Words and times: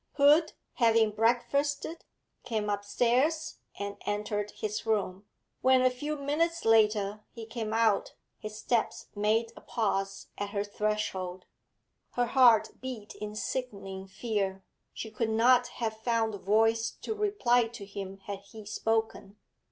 Hood, 0.13 0.53
having 0.73 1.11
breakfasted, 1.11 2.05
came 2.43 2.71
upstairs 2.71 3.59
and 3.77 3.97
entered 4.07 4.49
his 4.49 4.83
room; 4.87 5.27
when, 5.61 5.83
a 5.83 5.91
few 5.91 6.15
minutes 6.17 6.65
later, 6.65 7.23
he 7.29 7.45
came 7.45 7.71
out, 7.71 8.15
his 8.39 8.57
steps 8.57 9.09
made 9.13 9.53
a 9.55 9.61
pause 9.61 10.29
at 10.39 10.49
her 10.49 10.63
threshold. 10.63 11.45
Her 12.13 12.25
heart 12.25 12.81
beat 12.81 13.13
in 13.13 13.35
sickening 13.35 14.07
fear; 14.07 14.63
she 14.91 15.11
could 15.11 15.29
not 15.29 15.67
have 15.67 15.97
found 15.99 16.33
voice 16.41 16.89
to 17.03 17.13
reply 17.13 17.67
to 17.67 17.85
him 17.85 18.17
had 18.25 18.39
he 18.39 18.65
spoken. 18.65 19.37